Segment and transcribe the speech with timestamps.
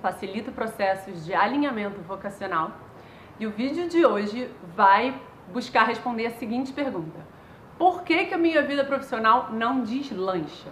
[0.00, 2.70] facilito processos de alinhamento vocacional
[3.40, 5.20] e o vídeo de hoje vai
[5.52, 7.18] buscar responder a seguinte pergunta:
[7.76, 10.68] Por que, que a minha vida profissional não deslancha?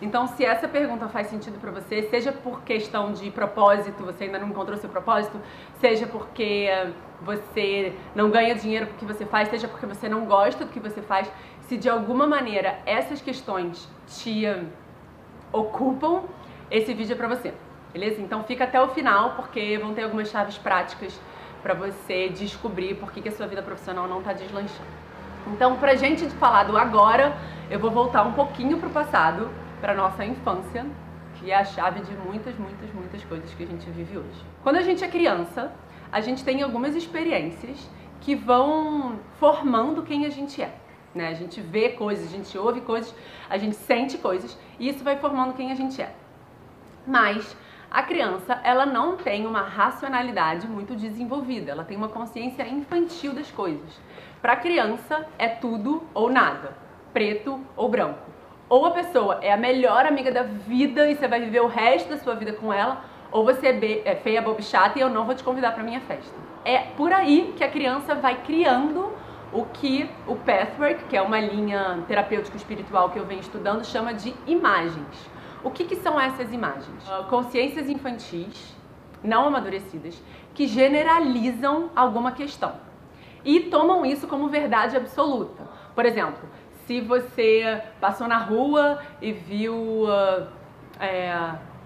[0.00, 4.38] Então, se essa pergunta faz sentido para você, seja por questão de propósito, você ainda
[4.38, 5.40] não encontrou seu propósito,
[5.80, 6.68] seja porque
[7.20, 11.02] você não ganha dinheiro porque você faz, seja porque você não gosta do que você
[11.02, 11.28] faz,
[11.62, 14.46] se de alguma maneira essas questões te
[15.54, 16.22] ocupam,
[16.70, 17.54] esse vídeo para você.
[17.92, 18.20] Beleza?
[18.20, 21.18] Então fica até o final porque vão ter algumas chaves práticas
[21.62, 25.04] para você descobrir por que, que a sua vida profissional não está deslanchando.
[25.46, 27.36] Então, pra gente falar do agora,
[27.70, 29.48] eu vou voltar um pouquinho pro passado,
[29.80, 30.84] para nossa infância,
[31.34, 34.44] que é a chave de muitas, muitas, muitas coisas que a gente vive hoje.
[34.62, 35.72] Quando a gente é criança,
[36.10, 37.88] a gente tem algumas experiências
[38.20, 40.74] que vão formando quem a gente é.
[41.14, 41.28] Né?
[41.28, 43.14] A gente vê coisas, a gente ouve coisas,
[43.48, 46.12] a gente sente coisas e isso vai formando quem a gente é.
[47.06, 47.56] Mas
[47.94, 53.48] a criança, ela não tem uma racionalidade muito desenvolvida, ela tem uma consciência infantil das
[53.52, 54.00] coisas.
[54.42, 56.76] Para a criança é tudo ou nada,
[57.12, 58.18] preto ou branco.
[58.68, 62.08] Ou a pessoa é a melhor amiga da vida e você vai viver o resto
[62.08, 65.24] da sua vida com ela, ou você é, é feia, boba chata e eu não
[65.24, 66.34] vou te convidar para minha festa.
[66.64, 69.12] É por aí que a criança vai criando
[69.54, 74.12] o que o Pathwork, que é uma linha terapêutica espiritual que eu venho estudando, chama
[74.12, 75.30] de imagens.
[75.62, 77.08] O que, que são essas imagens?
[77.08, 78.76] Uh, consciências infantis,
[79.22, 80.20] não amadurecidas,
[80.52, 82.72] que generalizam alguma questão
[83.44, 85.62] e tomam isso como verdade absoluta.
[85.94, 86.48] Por exemplo,
[86.84, 90.48] se você passou na rua e viu uh,
[90.98, 91.32] é,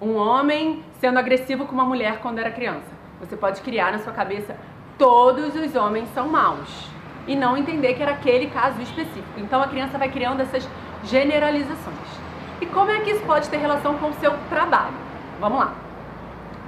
[0.00, 2.88] um homem sendo agressivo com uma mulher quando era criança,
[3.20, 4.56] você pode criar na sua cabeça
[4.96, 6.89] todos os homens são maus
[7.26, 9.38] e não entender que era aquele caso específico.
[9.38, 10.68] Então a criança vai criando essas
[11.04, 11.96] generalizações.
[12.60, 14.94] E como é que isso pode ter relação com o seu trabalho?
[15.40, 15.74] Vamos lá.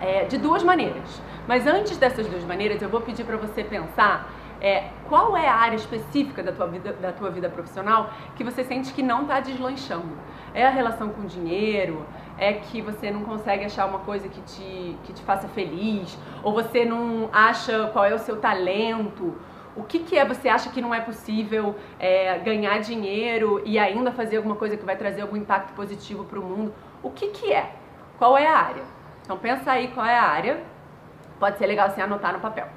[0.00, 1.20] É, de duas maneiras.
[1.46, 4.28] Mas antes dessas duas maneiras, eu vou pedir para você pensar
[4.60, 8.62] é, qual é a área específica da tua, vida, da tua vida profissional que você
[8.62, 10.16] sente que não está deslanchando.
[10.54, 12.06] É a relação com o dinheiro?
[12.38, 16.16] É que você não consegue achar uma coisa que te, que te faça feliz?
[16.42, 19.34] Ou você não acha qual é o seu talento?
[19.74, 24.12] O que, que é você acha que não é possível é, ganhar dinheiro e ainda
[24.12, 26.74] fazer alguma coisa que vai trazer algum impacto positivo para o mundo?
[27.02, 27.74] O que, que é?
[28.18, 28.84] Qual é a área?
[29.22, 30.62] Então pensa aí qual é a área.
[31.40, 32.68] Pode ser legal você anotar no papel.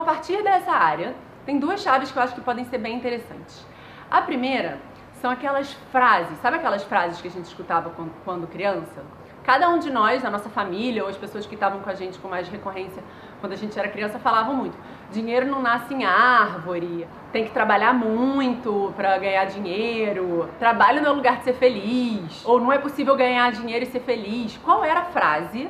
[0.00, 1.14] A partir dessa área,
[1.44, 3.66] tem duas chaves que eu acho que podem ser bem interessantes.
[4.10, 4.78] A primeira
[5.14, 9.02] são aquelas frases, sabe aquelas frases que a gente escutava quando, quando criança?
[9.42, 12.18] Cada um de nós, na nossa família, ou as pessoas que estavam com a gente
[12.18, 13.02] com mais recorrência
[13.44, 14.74] quando a gente era criança, falavam muito:
[15.12, 21.14] dinheiro não nasce em árvore, tem que trabalhar muito para ganhar dinheiro, trabalho não é
[21.14, 24.56] lugar de ser feliz, ou não é possível ganhar dinheiro e ser feliz.
[24.64, 25.68] Qual era a frase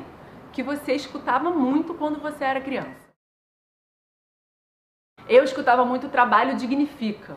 [0.53, 3.09] que você escutava muito quando você era criança?
[5.27, 7.35] Eu escutava muito trabalho dignifica.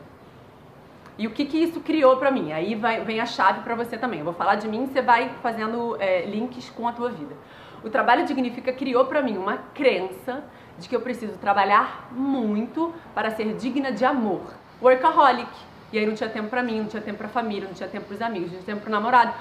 [1.19, 2.53] E o que, que isso criou para mim?
[2.53, 4.19] Aí vai, vem a chave para você também.
[4.19, 7.35] Eu vou falar de mim, você vai fazendo é, links com a tua vida.
[7.83, 10.45] O trabalho dignifica criou para mim uma crença
[10.77, 14.53] de que eu preciso trabalhar muito para ser digna de amor.
[14.81, 15.51] Workaholic.
[15.91, 18.05] E aí não tinha tempo para mim, não tinha tempo para família, não tinha tempo
[18.05, 19.33] para os amigos, não tinha tempo para o namorado.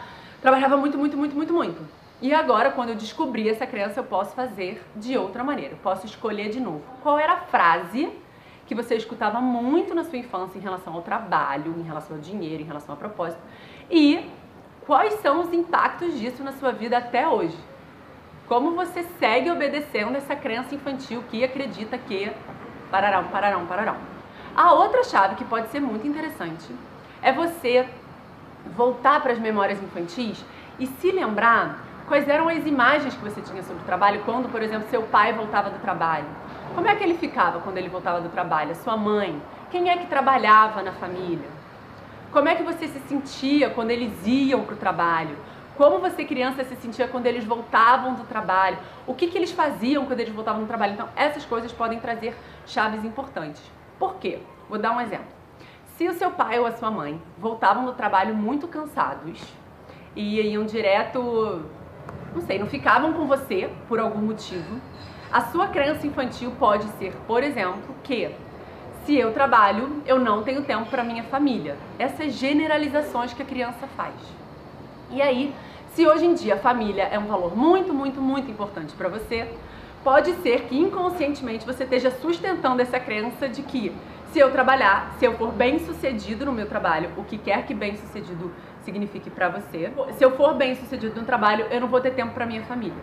[0.43, 1.81] Trabalhava muito, muito, muito, muito, muito.
[2.21, 5.75] E agora, quando eu descobri essa crença, eu posso fazer de outra maneira.
[5.75, 6.83] Eu posso escolher de novo.
[7.05, 8.11] Qual era a frase
[8.69, 12.63] que você escutava muito na sua infância em relação ao trabalho, em relação ao dinheiro,
[12.63, 13.41] em relação ao propósito.
[13.91, 14.31] E
[14.87, 17.57] quais são os impactos disso na sua vida até hoje?
[18.47, 22.31] Como você segue obedecendo essa crença infantil que acredita que
[22.91, 23.97] pararão, pararão, pararão.
[24.55, 26.71] A outra chave que pode ser muito interessante
[27.23, 27.89] é você
[28.77, 30.45] voltar para as memórias infantis
[30.79, 34.63] e se lembrar Quais eram as imagens que você tinha sobre o trabalho quando, por
[34.63, 36.25] exemplo, seu pai voltava do trabalho?
[36.75, 38.73] Como é que ele ficava quando ele voltava do trabalho?
[38.73, 39.41] A sua mãe?
[39.71, 41.49] Quem é que trabalhava na família?
[42.31, 45.37] Como é que você se sentia quando eles iam para o trabalho?
[45.77, 48.79] Como você, criança, se sentia quando eles voltavam do trabalho?
[49.07, 50.95] O que, que eles faziam quando eles voltavam do trabalho?
[50.95, 52.37] Então, essas coisas podem trazer
[52.67, 53.63] chaves importantes.
[53.99, 54.41] Por quê?
[54.69, 55.27] Vou dar um exemplo.
[55.97, 59.43] Se o seu pai ou a sua mãe voltavam do trabalho muito cansados
[60.15, 61.65] e iam direto
[62.35, 64.81] não sei, não ficavam com você por algum motivo,
[65.31, 68.31] a sua crença infantil pode ser, por exemplo, que
[69.05, 71.77] se eu trabalho, eu não tenho tempo para minha família.
[71.99, 74.15] Essas generalizações que a criança faz.
[75.11, 75.55] E aí,
[75.95, 79.49] se hoje em dia a família é um valor muito, muito, muito importante para você,
[80.05, 83.95] pode ser que inconscientemente você esteja sustentando essa crença de que
[84.33, 87.75] se eu trabalhar, se eu for bem sucedido no meu trabalho, o que quer que
[87.75, 88.53] bem sucedido
[88.83, 92.33] signifique para você, se eu for bem sucedido no trabalho, eu não vou ter tempo
[92.33, 93.03] para minha família.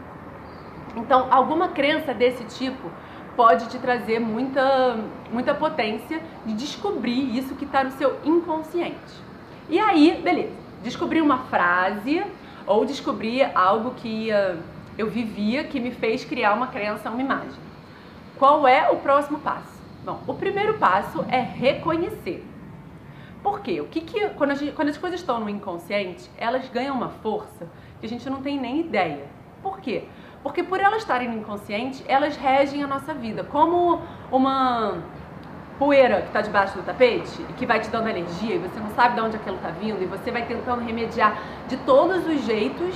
[0.96, 2.90] Então, alguma crença desse tipo
[3.36, 4.98] pode te trazer muita,
[5.32, 9.26] muita potência de descobrir isso que está no seu inconsciente.
[9.70, 10.54] E aí, beleza,
[10.84, 12.24] descobrir uma frase
[12.66, 14.58] ou descobrir algo que uh,
[14.98, 17.60] eu vivia que me fez criar uma crença, uma imagem.
[18.38, 19.76] Qual é o próximo passo?
[20.04, 22.46] Bom, o primeiro passo é reconhecer.
[23.42, 23.82] Por quê?
[23.82, 27.68] O que que, quando, gente, quando as coisas estão no inconsciente, elas ganham uma força
[28.00, 29.26] que a gente não tem nem ideia.
[29.62, 30.06] Por quê?
[30.46, 33.44] Porque por elas estarem no inconsciente, elas regem a nossa vida.
[33.44, 34.00] Como
[34.32, 35.02] uma
[35.80, 38.92] poeira que está debaixo do tapete e que vai te dando energia e você não
[38.92, 42.96] sabe de onde aquilo está vindo e você vai tentando remediar de todos os jeitos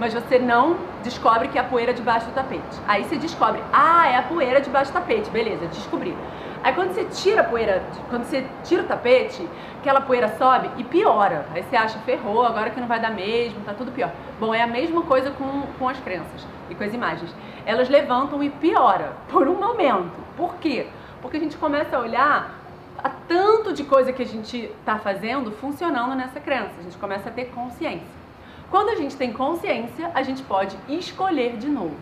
[0.00, 2.80] mas você não descobre que é a poeira debaixo do tapete.
[2.88, 6.16] Aí você descobre, ah, é a poeira debaixo do tapete, beleza, descobri.
[6.64, 9.46] Aí quando você tira a poeira, quando você tira o tapete,
[9.78, 11.44] aquela poeira sobe e piora.
[11.54, 14.10] Aí você acha, ferrou, agora que não vai dar mesmo, tá tudo pior.
[14.40, 17.34] Bom, é a mesma coisa com, com as crenças e com as imagens.
[17.66, 20.16] Elas levantam e piora por um momento.
[20.34, 20.86] Por quê?
[21.20, 22.58] Porque a gente começa a olhar
[22.96, 26.72] a tanto de coisa que a gente está fazendo funcionando nessa crença.
[26.78, 28.19] A gente começa a ter consciência.
[28.70, 31.96] Quando a gente tem consciência, a gente pode escolher de novo.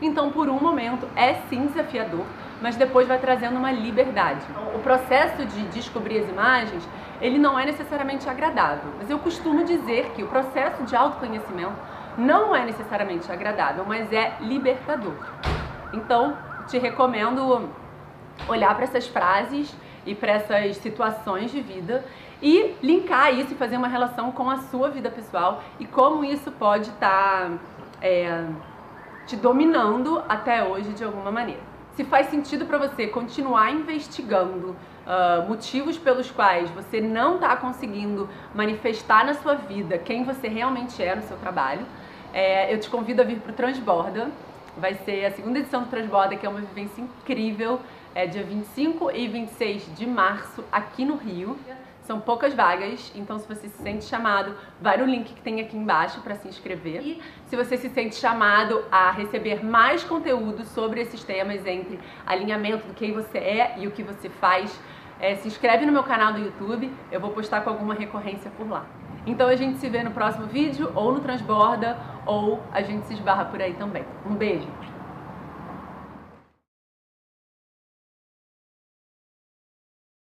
[0.00, 2.24] Então, por um momento, é sim desafiador,
[2.62, 4.40] mas depois vai trazendo uma liberdade.
[4.74, 6.88] O processo de descobrir as imagens,
[7.20, 11.76] ele não é necessariamente agradável, mas eu costumo dizer que o processo de autoconhecimento
[12.16, 15.16] não é necessariamente agradável, mas é libertador.
[15.92, 17.68] Então, te recomendo
[18.48, 19.74] olhar para essas frases
[20.06, 22.04] e para essas situações de vida
[22.44, 26.52] e linkar isso e fazer uma relação com a sua vida pessoal e como isso
[26.52, 27.58] pode estar tá,
[28.02, 28.44] é,
[29.26, 31.62] te dominando até hoje de alguma maneira.
[31.96, 34.76] Se faz sentido para você continuar investigando
[35.06, 41.02] uh, motivos pelos quais você não está conseguindo manifestar na sua vida quem você realmente
[41.02, 41.86] é no seu trabalho,
[42.30, 44.30] é, eu te convido a vir para o Transborda.
[44.76, 47.80] Vai ser a segunda edição do Transborda, que é uma vivência incrível
[48.14, 51.58] é dia 25 e 26 de março aqui no Rio.
[52.04, 55.74] São poucas vagas, então se você se sente chamado, vai no link que tem aqui
[55.74, 57.00] embaixo para se inscrever.
[57.00, 62.86] E se você se sente chamado a receber mais conteúdo sobre esses temas entre alinhamento
[62.86, 64.78] do quem você é e o que você faz,
[65.18, 68.68] é, se inscreve no meu canal do YouTube, eu vou postar com alguma recorrência por
[68.68, 68.84] lá.
[69.26, 71.96] Então a gente se vê no próximo vídeo, ou no Transborda,
[72.26, 74.04] ou a gente se esbarra por aí também.
[74.26, 74.93] Um beijo!